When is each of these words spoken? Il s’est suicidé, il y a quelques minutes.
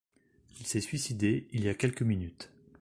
Il 0.59 0.65
s’est 0.65 0.81
suicidé, 0.81 1.47
il 1.51 1.63
y 1.63 1.69
a 1.69 1.75
quelques 1.75 2.01
minutes. 2.01 2.49